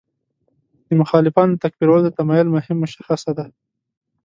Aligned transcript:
د 0.87 0.89
مخالفانو 1.01 1.59
تکفیرولو 1.63 2.03
ته 2.05 2.11
تمایل 2.19 2.47
مهم 2.55 2.77
مشخصه 2.83 3.31
ده. 3.37 3.45